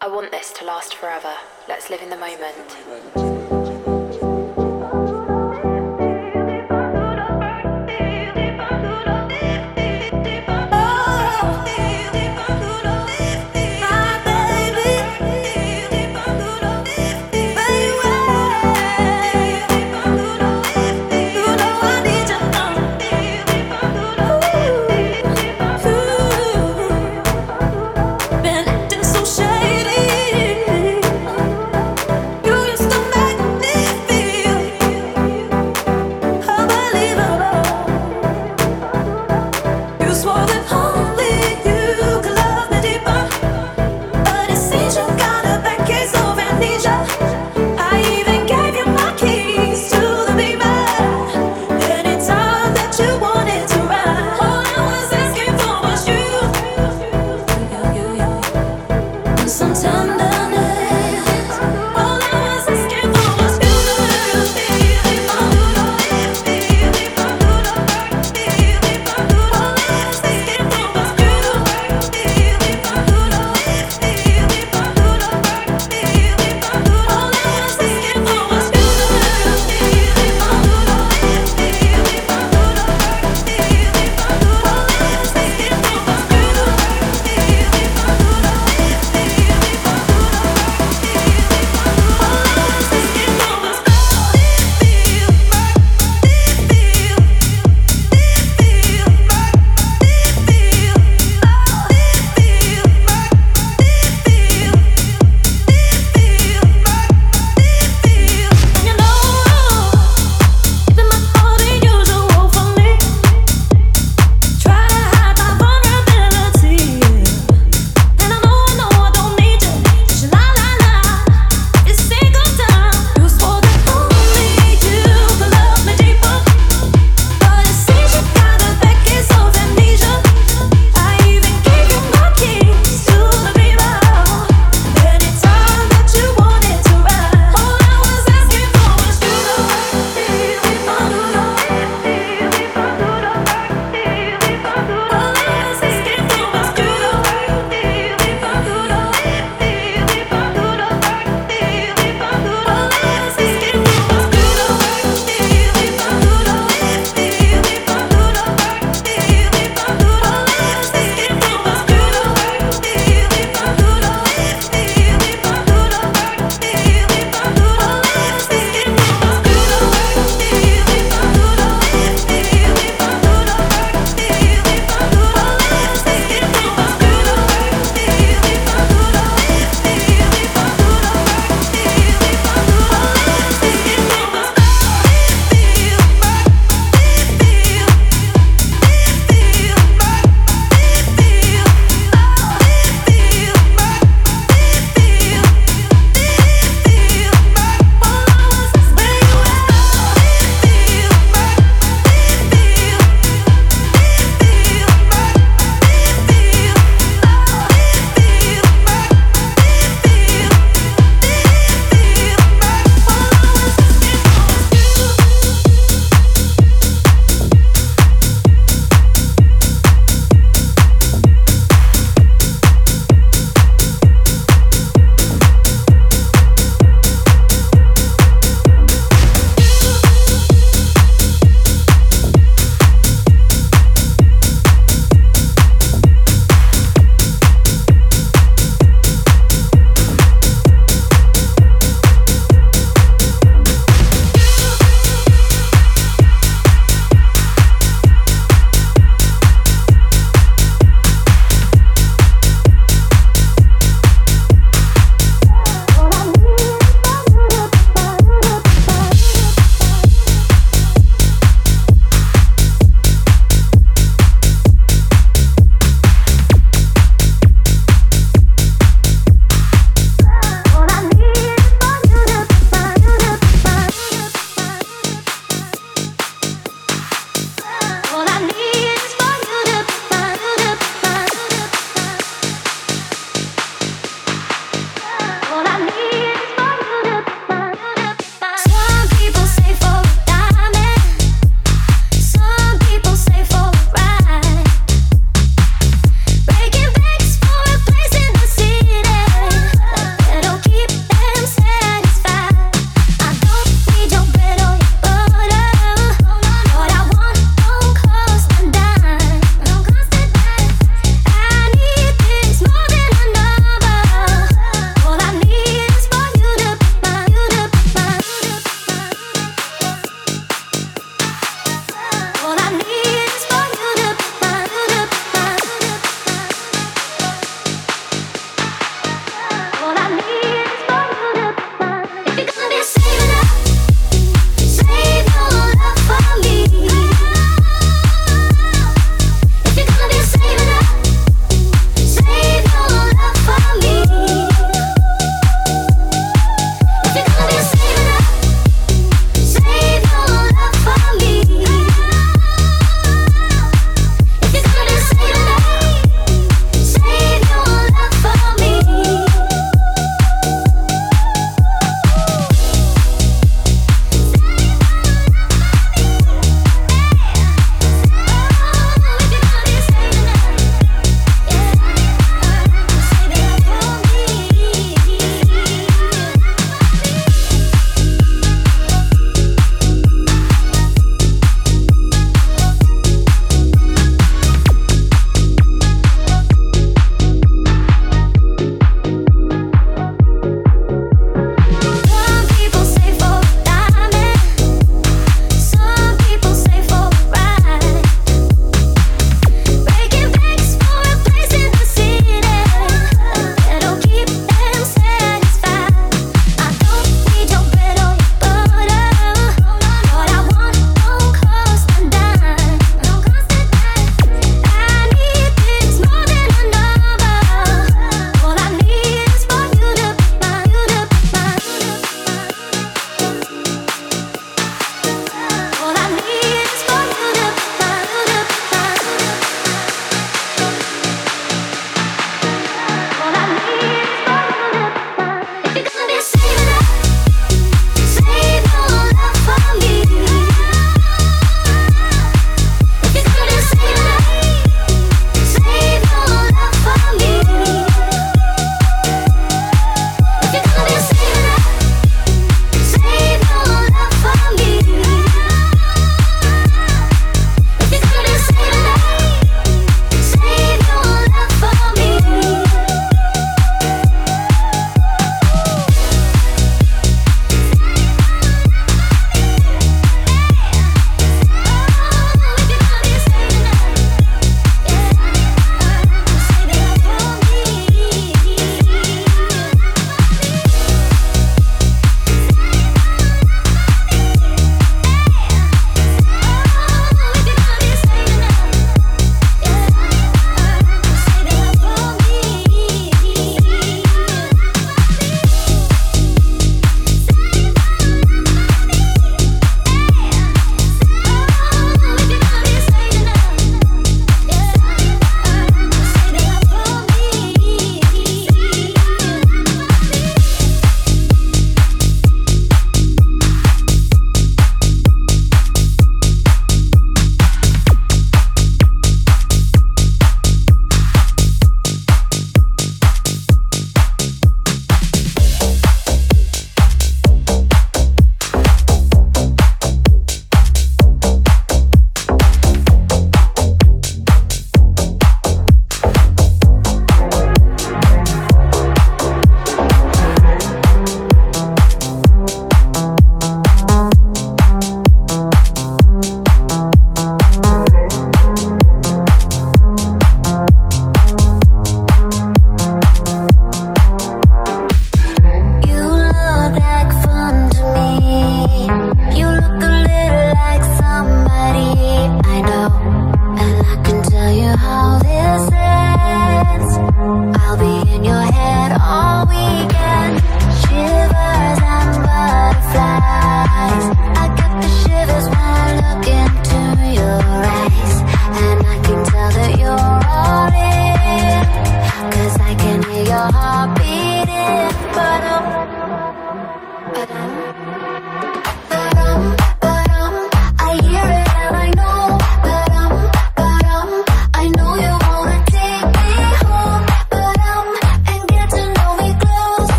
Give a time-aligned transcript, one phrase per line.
[0.00, 1.34] I want this to last forever.
[1.66, 3.27] Let's live in the moment.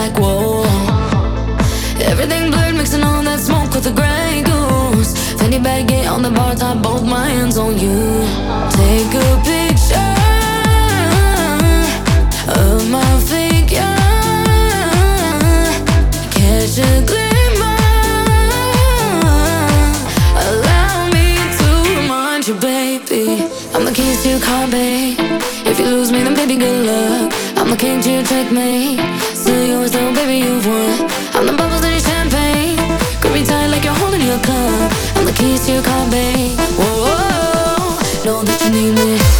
[0.00, 0.64] like whoa.
[2.10, 5.12] Everything blurred, mixing all that smoke with the Grey Goose.
[5.38, 8.00] Fanny baggy on the bar top, both my hands on you.
[8.80, 10.16] Take a picture
[12.62, 13.96] of my figure.
[16.36, 17.28] Catch a glimpse.
[23.74, 25.16] I'm the keys to your car, babe.
[25.70, 27.32] If you lose me, then baby, good luck.
[27.58, 29.00] I'm the king to your checkmate
[30.66, 31.10] one.
[31.34, 32.76] I'm the bubbles in your champagne.
[33.20, 34.92] Grip me tight like you're holding your cup.
[35.16, 36.58] I'm the keys to your car, babe.
[36.78, 38.24] Whoa, -oh -oh.
[38.24, 39.39] know that you need me.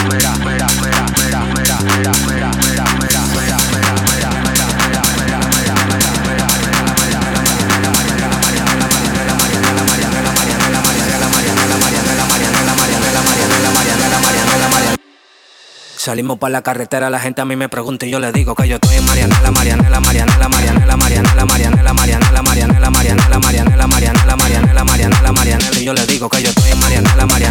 [16.03, 18.67] Salimos para la carretera, la gente a mí me pregunta y yo le digo que
[18.67, 24.83] yo estoy en Marianela, Marianela, Marianela, Marianela, Marianela, Marianela, Marianela, Marianela, Marianela, Marianela, Marianela, Marianela,
[24.83, 27.50] Marianela, Marianela, y yo le digo que yo estoy en Marianela, Marianela,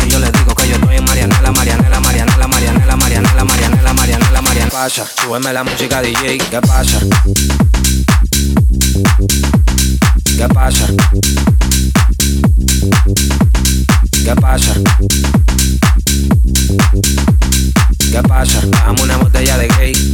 [0.21, 4.71] Les digo que yo estoy en Marianela, Marianela, Marianela, Marianela, Marianela, Marianela, Marianela, Marianela.
[4.71, 6.99] Pasa, súbeme la música DJ, ¿qué pasa?
[10.37, 10.87] ¿Qué pasa?
[14.23, 14.73] ¿Qué pasa?
[18.11, 18.61] ¿Qué pasa?
[18.67, 20.10] Dame una botella de gay.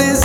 [0.00, 0.23] And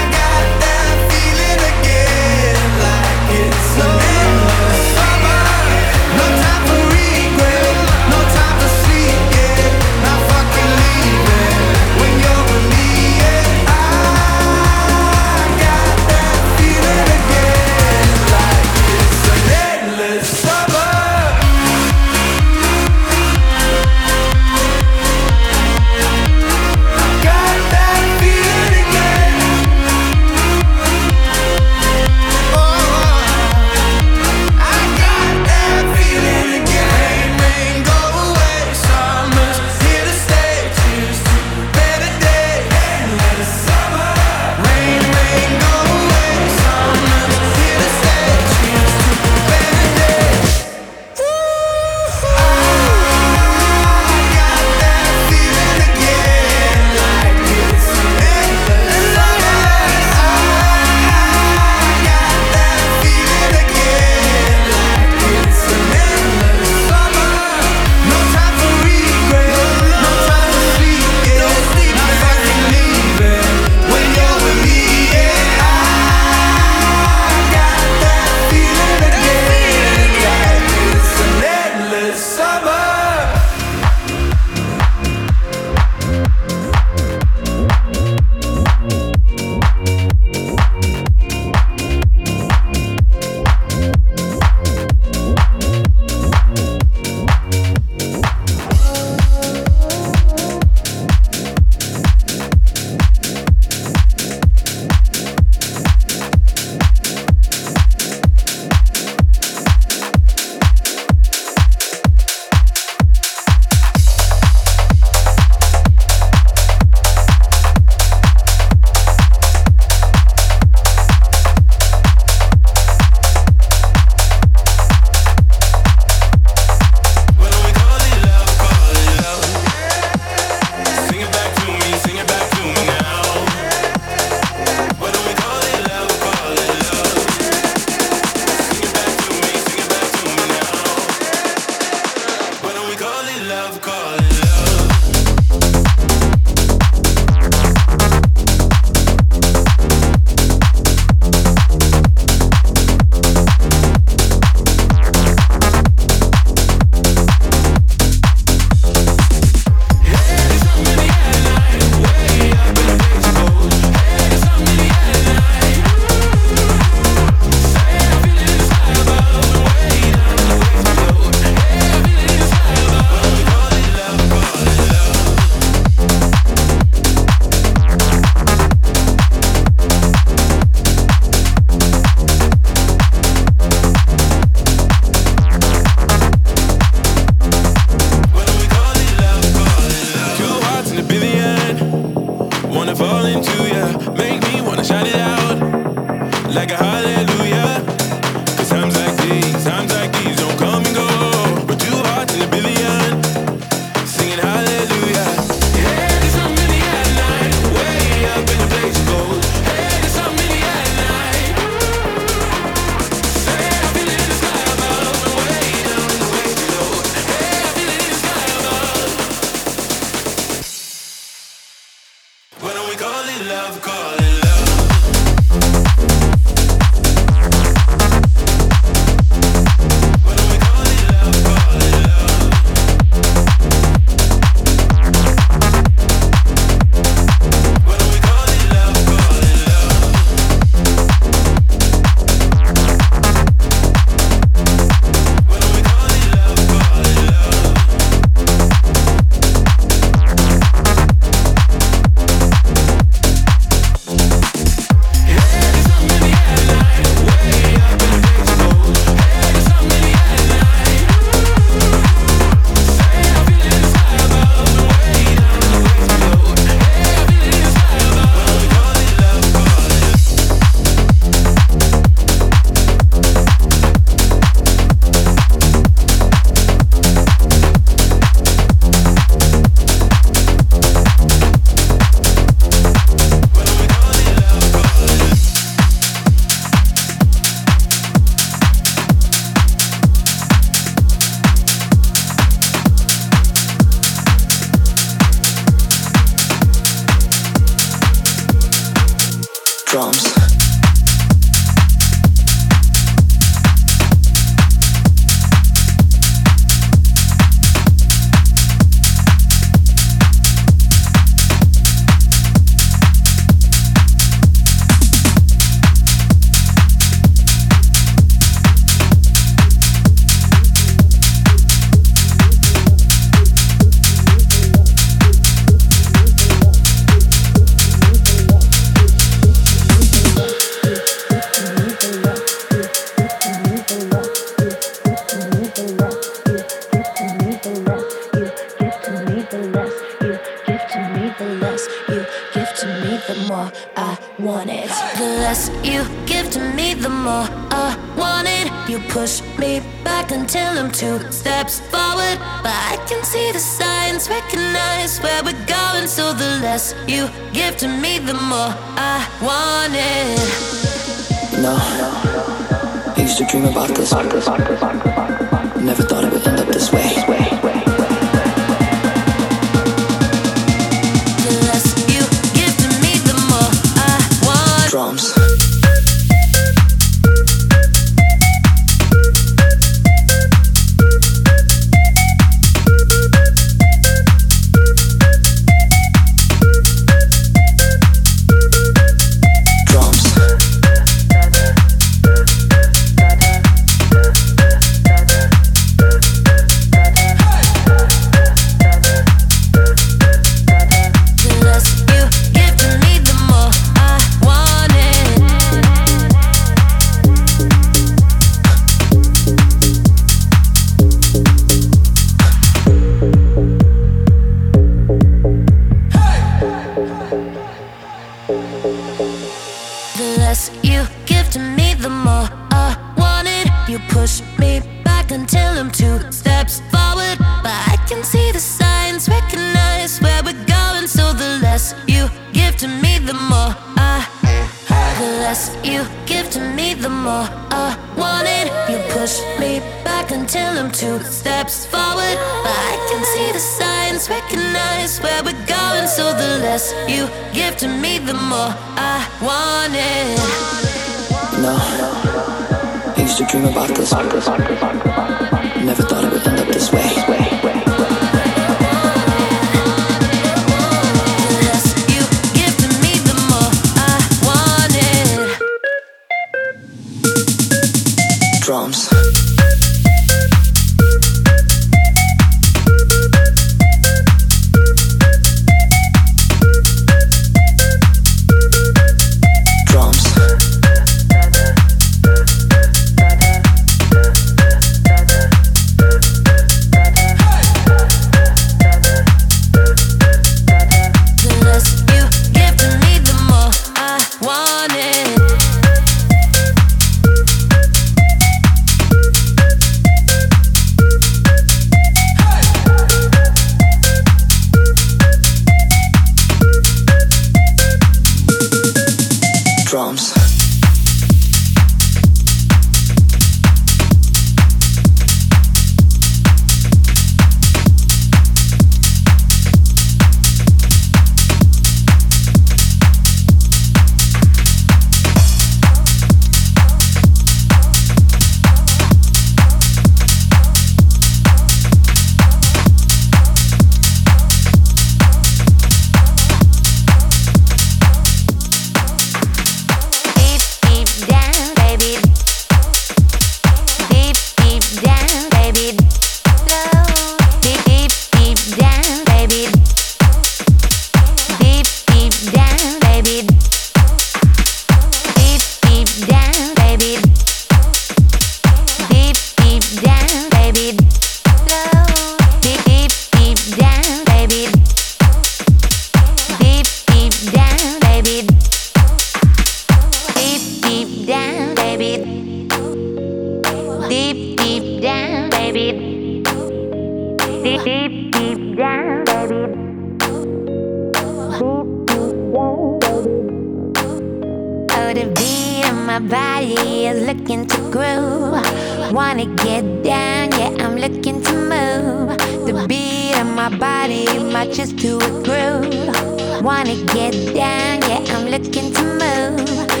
[589.11, 592.37] Wanna get down, yeah, I'm looking to move.
[592.65, 596.63] The beat of my body matches to a groove.
[596.63, 600.00] Wanna get down, yeah, I'm looking to move.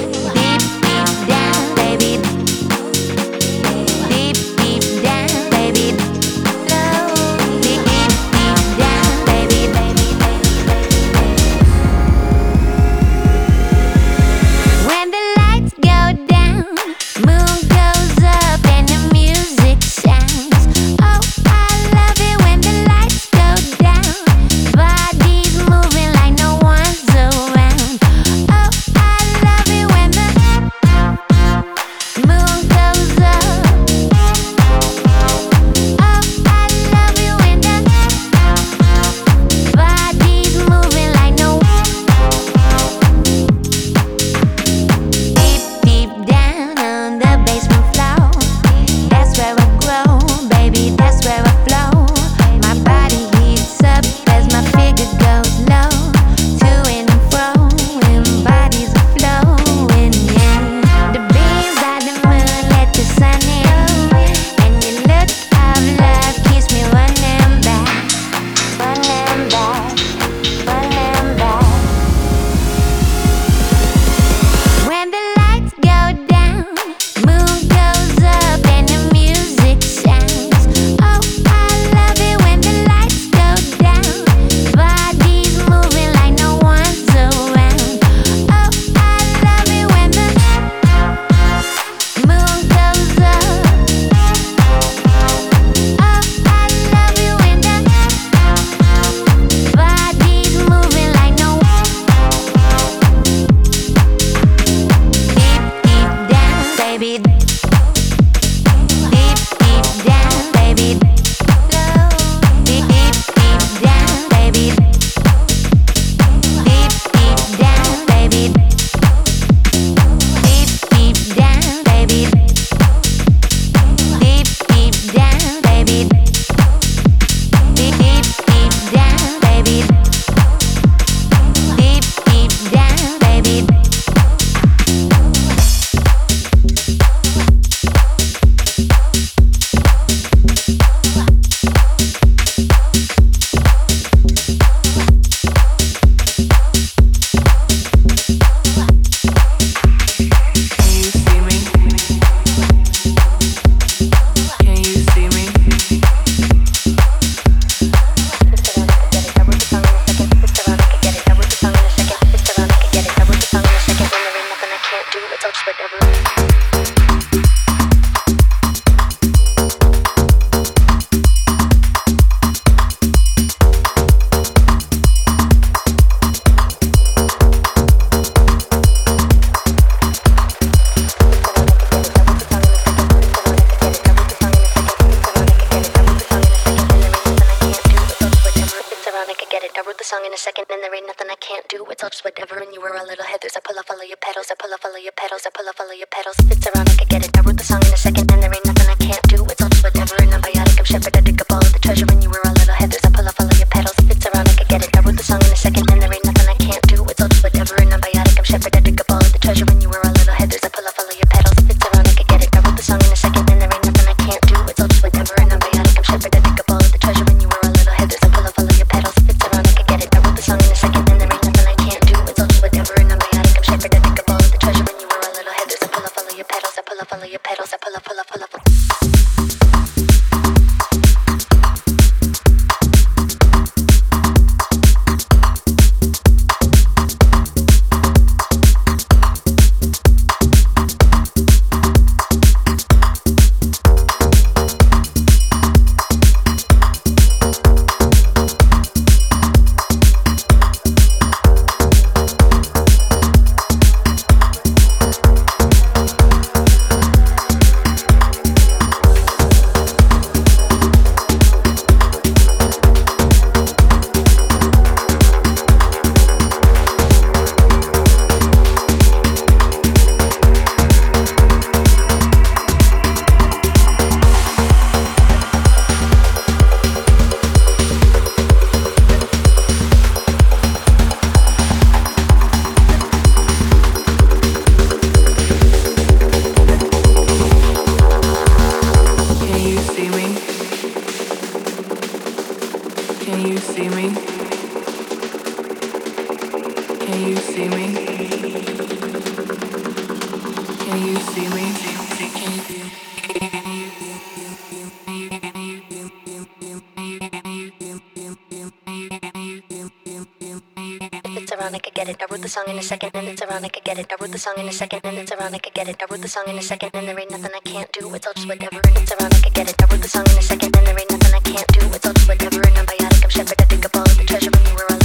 [312.01, 312.17] Get it.
[312.19, 314.11] I wrote the song in a second and it's ironic, I get it.
[314.11, 316.01] I wrote the song in a second and it's ironic, I get it.
[316.01, 318.11] I wrote the song in a second and there ain't nothing I can't do.
[318.15, 319.75] It's all just whatever and it's ironic, I get it.
[319.79, 321.85] I wrote the song in a second and there ain't nothing I can't do.
[321.93, 324.23] It's all just whatever and I'm biotic, I'm shepherd, I dig up all of the
[324.23, 325.00] treasure when you were all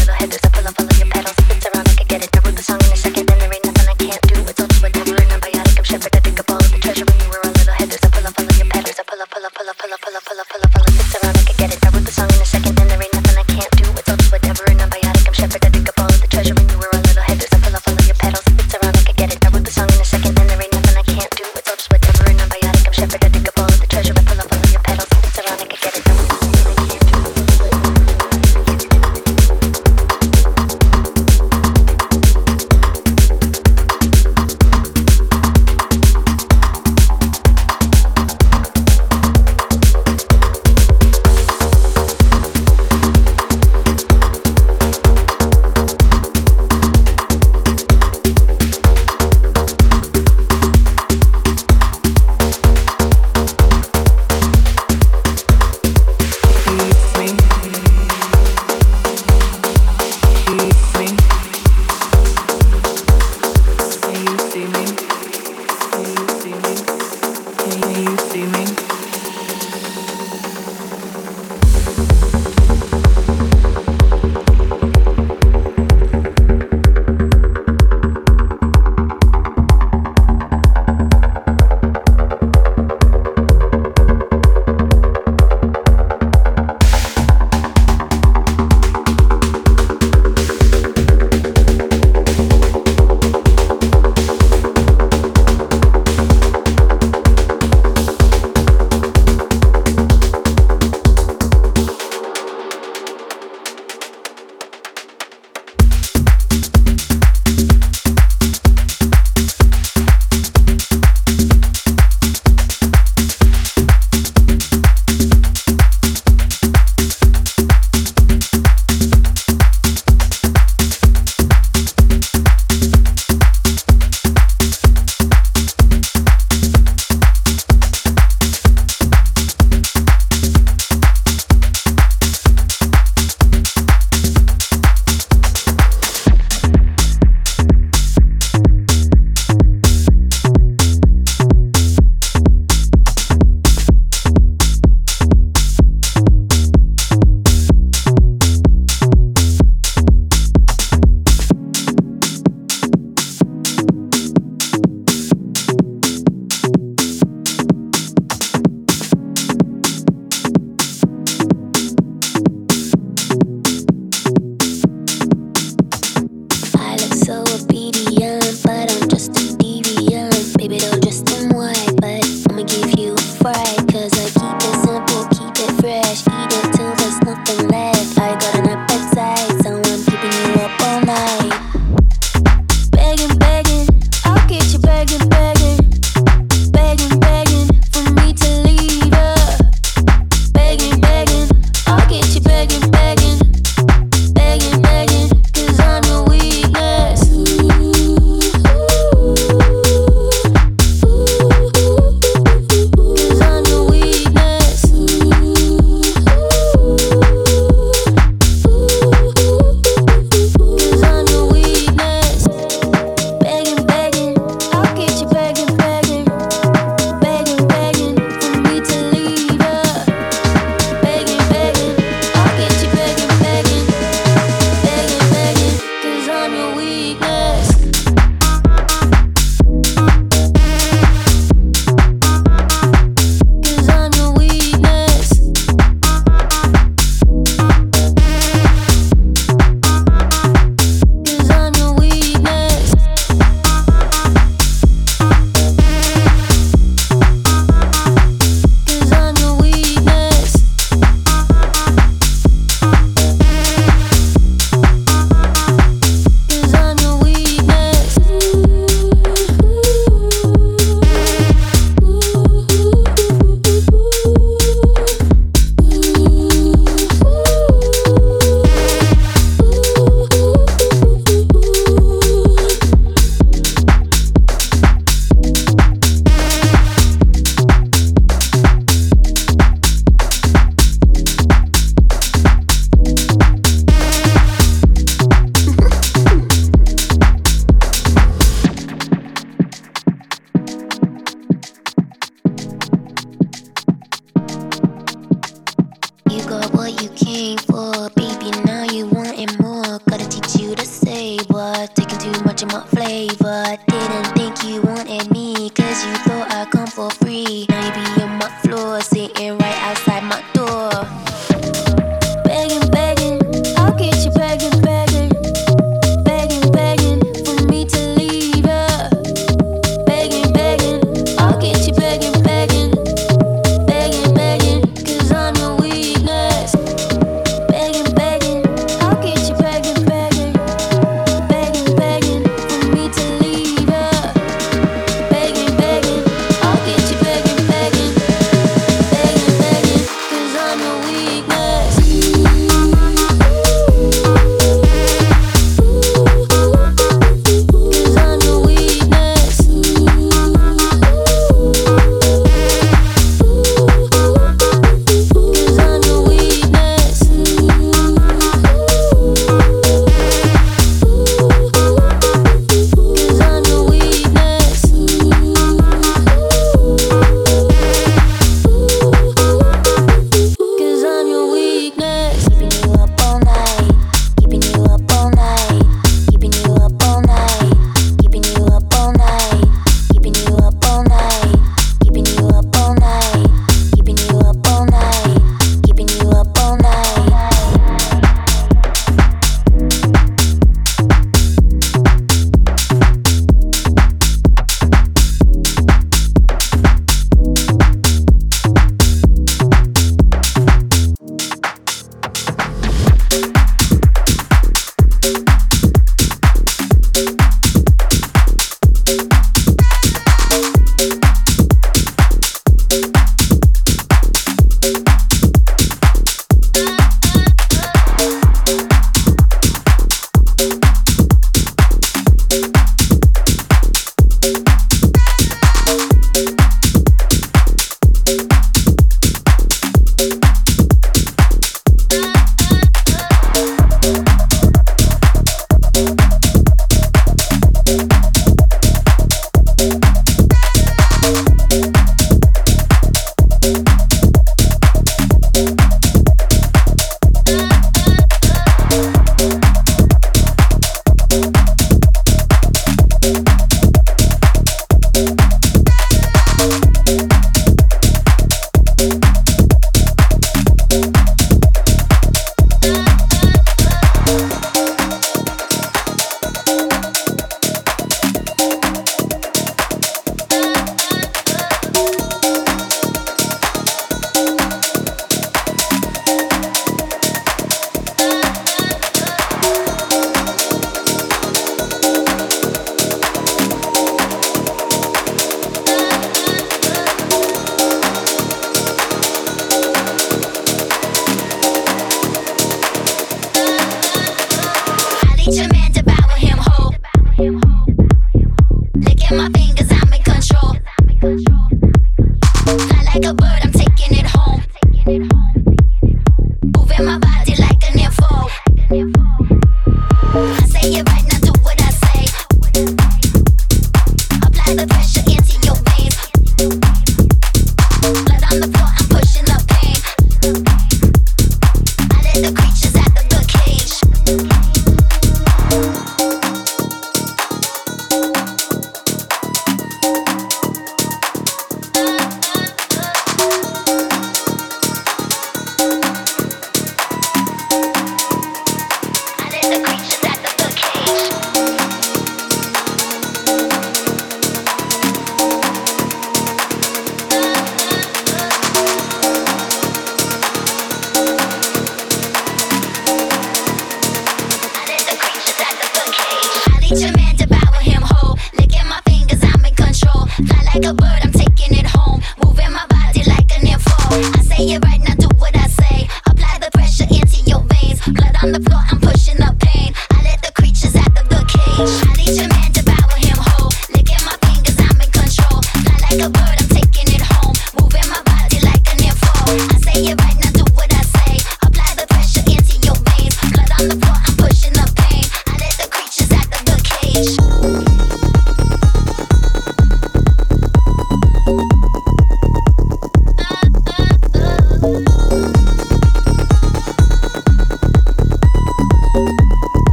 [302.46, 303.76] what of my flavor.
[303.88, 307.66] Didn't think you wanted me, cause you thought I come for free.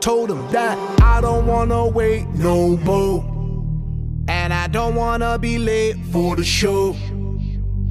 [0.00, 3.24] told him that I don't wanna wait no more.
[4.28, 6.94] And I don't wanna be late for the show.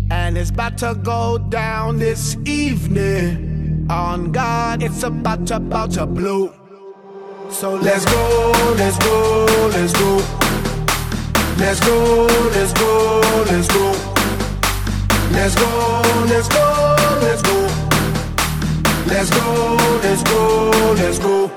[0.10, 3.88] And it's about to go down this evening.
[3.90, 6.54] On God, it's about to, about to blow.
[7.50, 10.18] So let's go, let's go, let's go.
[11.58, 13.92] Let's go, let's go, let's go.
[15.32, 17.88] Let's go, let's go, let's go.
[19.08, 21.57] Let's go, let's go, let's go.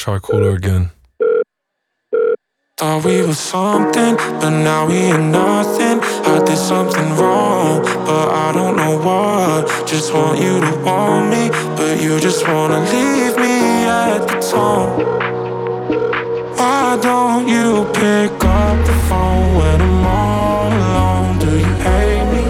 [0.00, 0.90] Charcoaler again.
[2.78, 6.00] Thought we were something, but now we ain't nothing.
[6.24, 9.86] I did something wrong, but I don't know what.
[9.86, 15.04] Just want you to want me, but you just wanna leave me at the tone.
[16.56, 21.38] Why don't you pick up the phone when I'm all alone?
[21.40, 22.49] Do you hate me?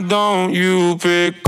[0.00, 1.45] don't you pick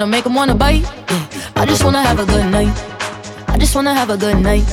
[0.00, 0.82] Bottom make 'em wanna bite.
[1.10, 1.60] Yeah.
[1.62, 2.72] I just wanna have a good night.
[3.48, 4.64] I just wanna have a good night.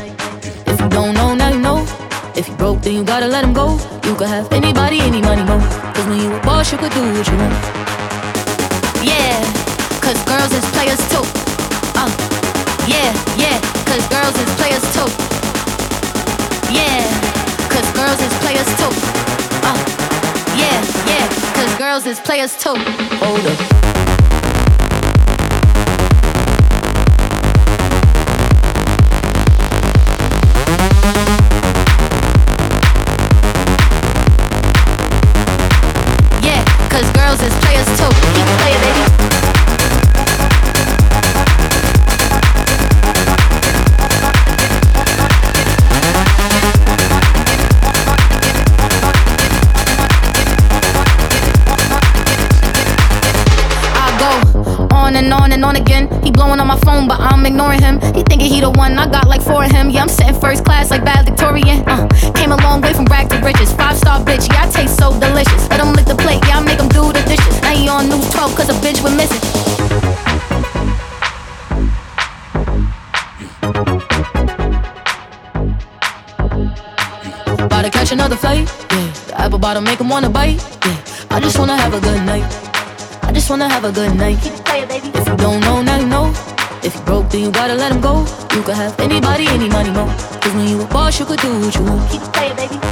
[0.66, 1.86] If you don't know, now you know.
[2.34, 3.78] If you broke, then you gotta let him go.
[4.06, 5.60] You could have anybody, any money, mo.
[5.94, 7.56] Cause when you a boss, you could do what you want.
[9.04, 9.36] Yeah,
[10.00, 11.26] cause girls is players too.
[12.02, 12.10] Uh,
[12.88, 13.12] yeah,
[13.44, 13.58] yeah,
[13.90, 15.10] cause girls is players too.
[16.72, 17.04] Yeah,
[17.68, 18.94] cause girls is players too.
[19.70, 19.80] Uh,
[20.56, 20.80] yeah,
[21.12, 21.26] yeah,
[21.58, 22.78] cause girls is players too.
[23.20, 24.07] Hold up.
[57.48, 58.00] Ignoring him.
[58.14, 59.90] He thinking he the one, I got like four of him.
[59.90, 61.84] Yeah, I'm sitting first class like valedictorian.
[61.88, 63.74] Uh, came a long way from rag to riches.
[63.74, 65.70] Five star bitch, yeah, I taste so delicious.
[65.70, 67.62] Let him lick the plate, yeah, I make him do the dishes.
[67.62, 69.42] Now he on news 12 cause a bitch went missing.
[77.66, 78.68] About to catch another flight.
[78.92, 80.60] Yeah, the apple bottom make him wanna bite.
[80.86, 80.98] Yeah,
[81.32, 82.46] I just wanna have a good night.
[83.24, 84.40] I just wanna have a good night.
[84.42, 85.97] If you don't know, now.
[86.88, 88.20] If you broke, then you gotta let him go.
[88.56, 90.06] You could have anybody, any money, mo.
[90.40, 92.10] Cause when you a boss, you could do what you want.
[92.10, 92.87] Keep playing, baby.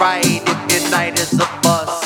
[0.00, 1.99] Right if your night is a bust.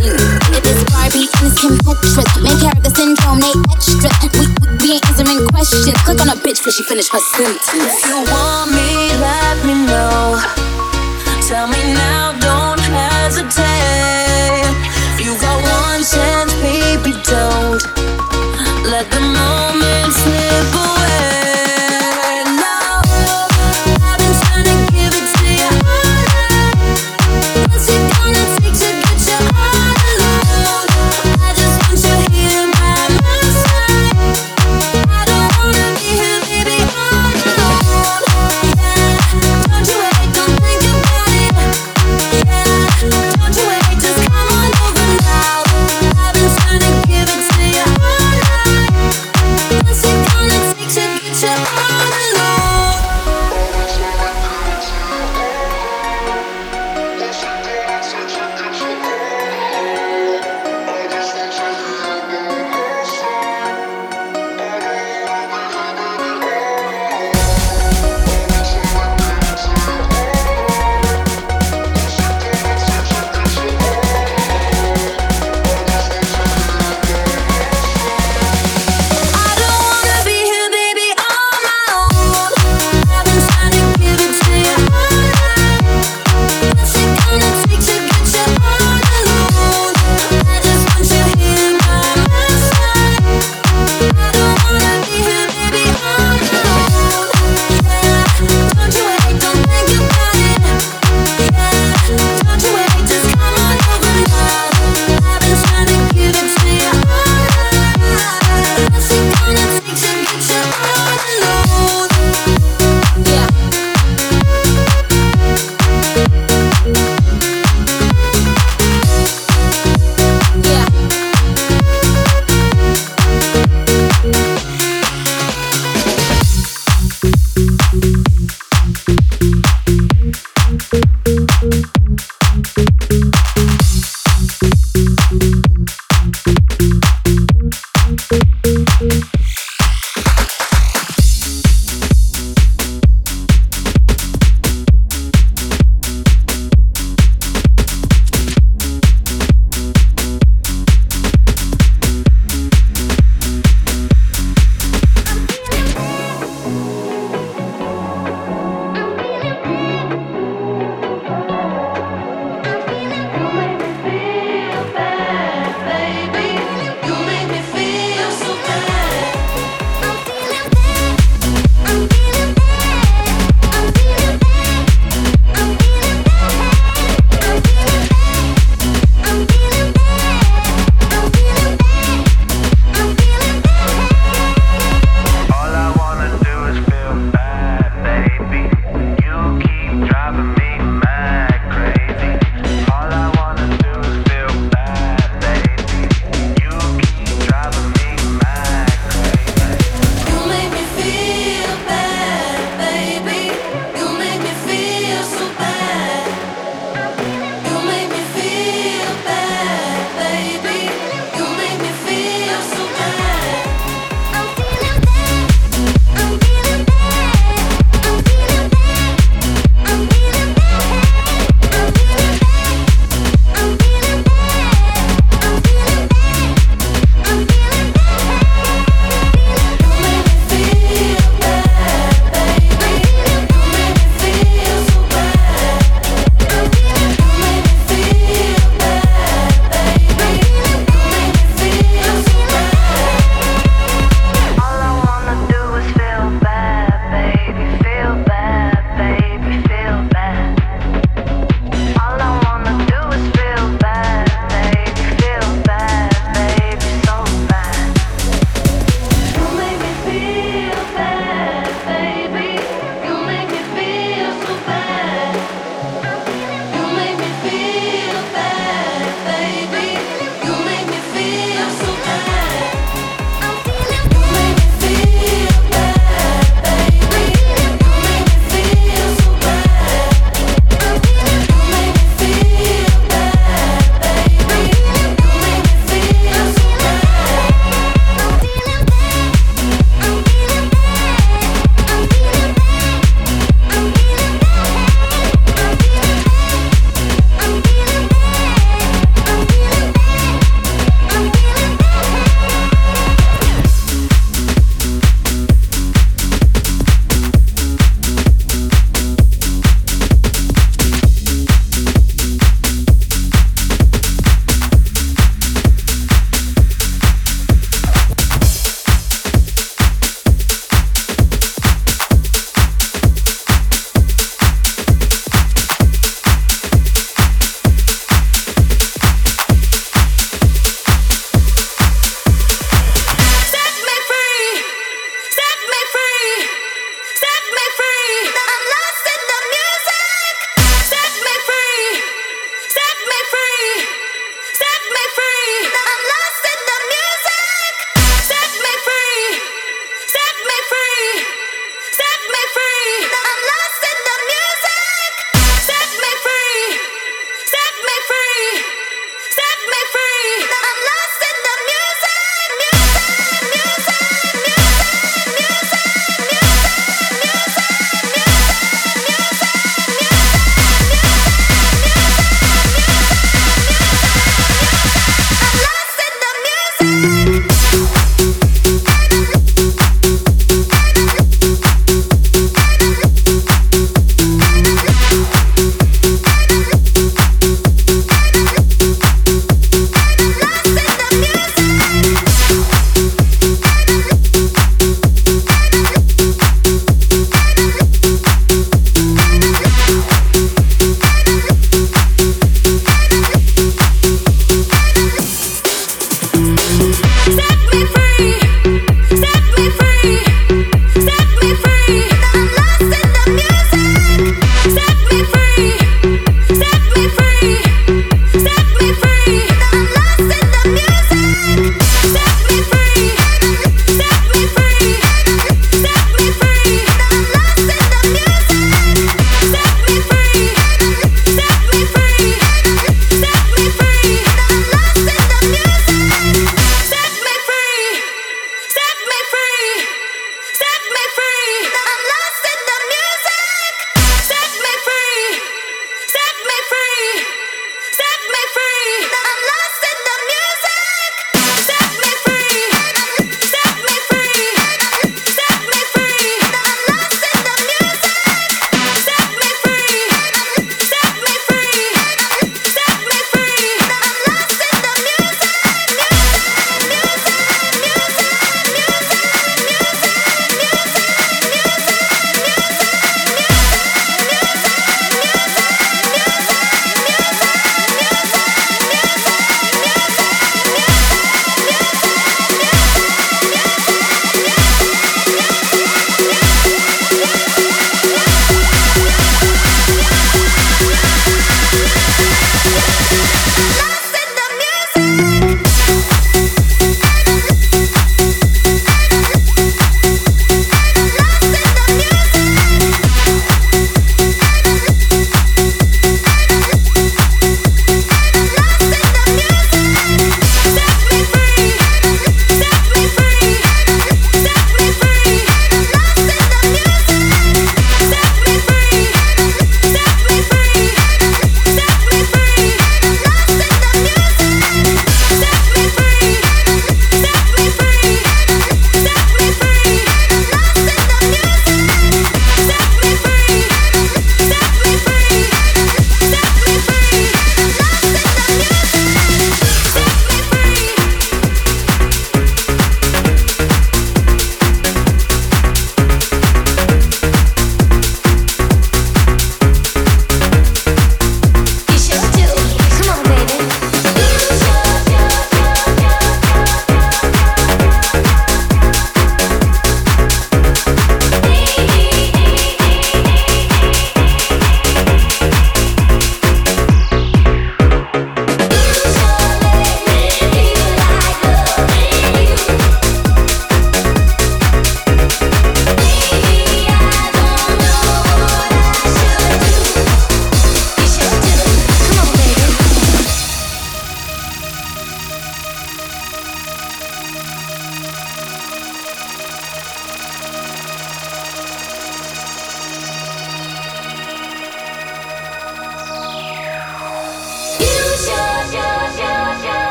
[0.00, 0.14] you.
[0.56, 1.76] It is Barbie and.
[2.42, 4.10] Main character syndrome, they extra.
[4.22, 4.44] We, we,
[4.80, 5.96] we ain't answering questions.
[6.04, 7.66] Click on a bitch before she finish her sentence.
[7.72, 10.40] If you want me, let me know.
[11.46, 12.25] Tell me now.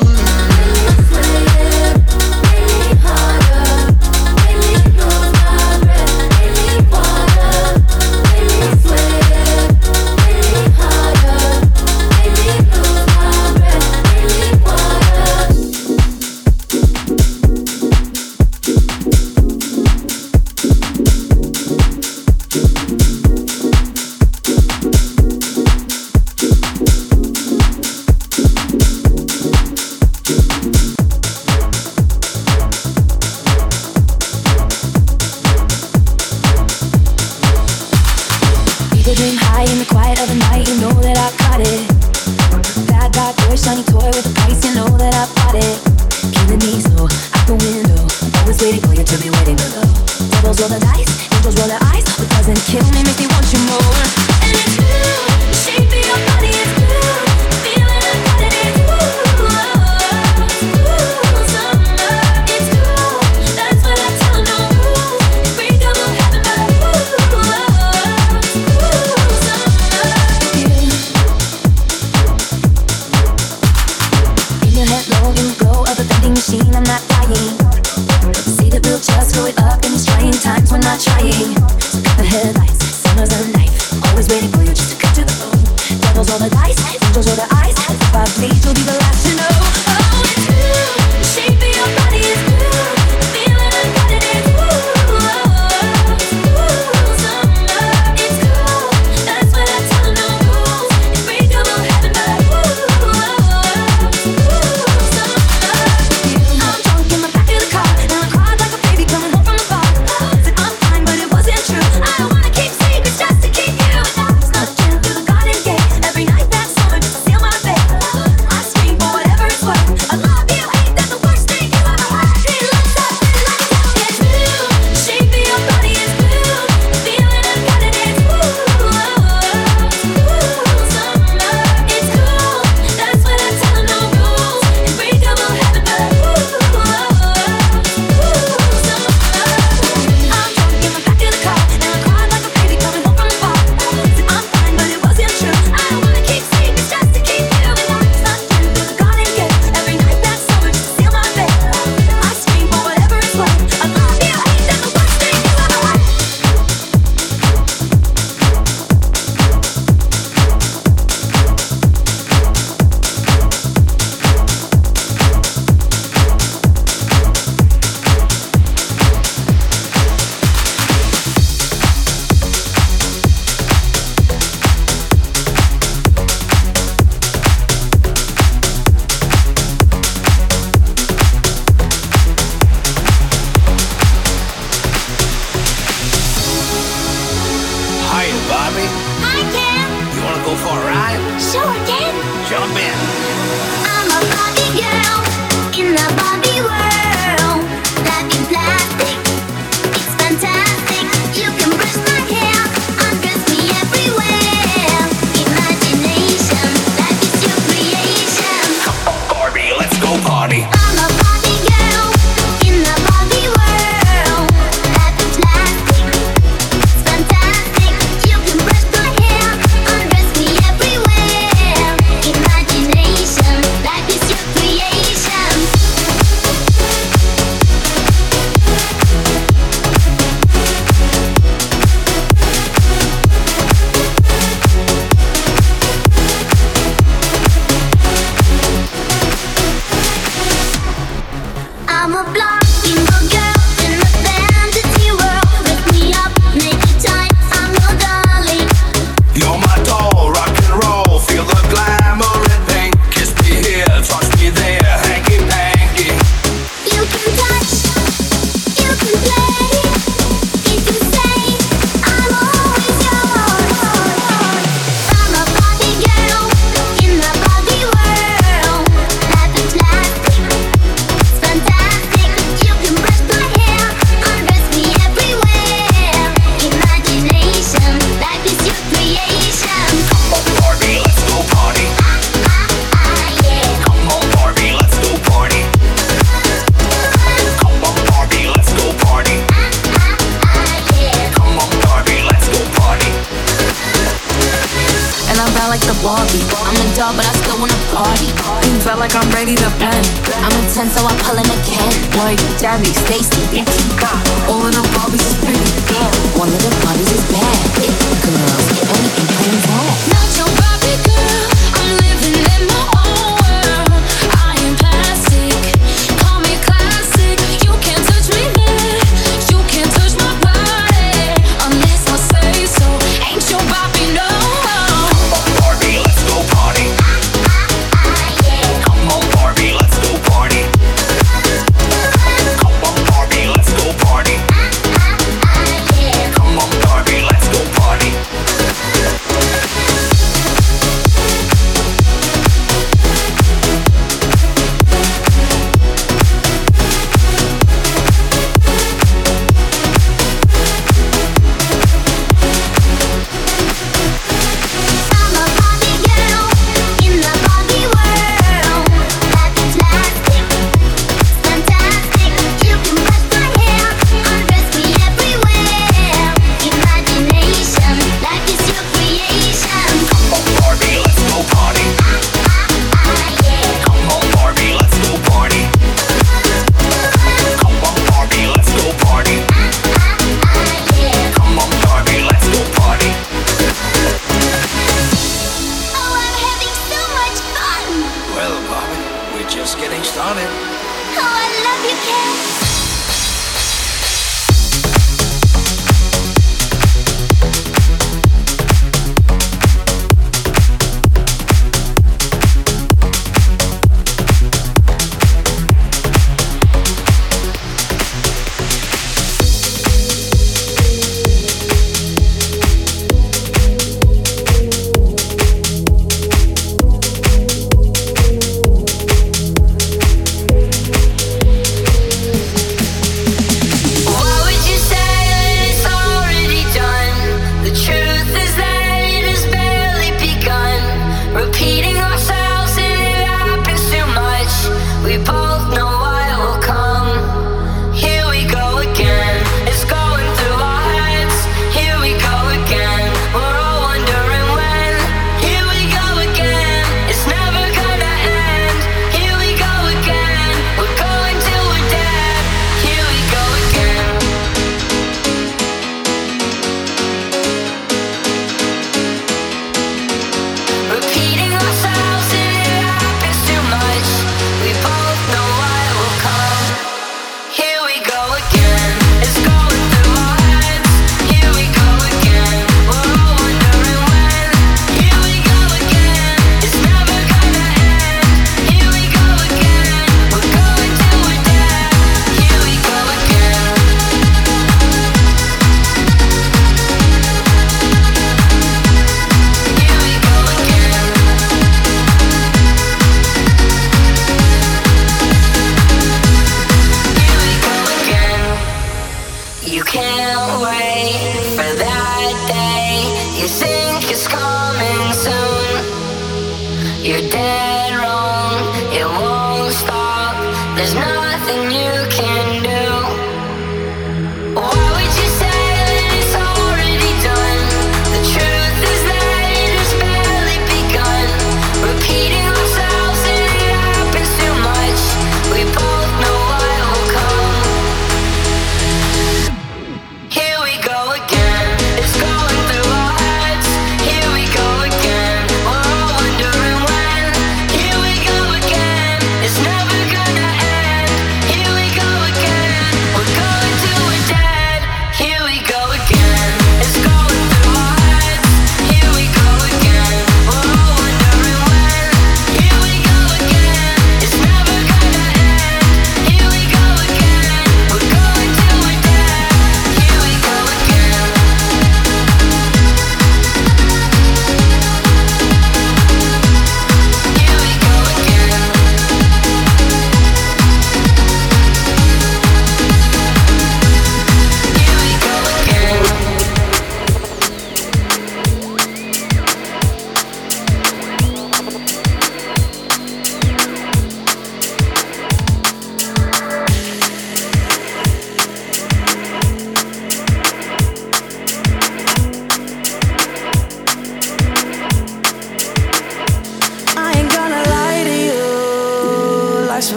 [0.00, 0.49] People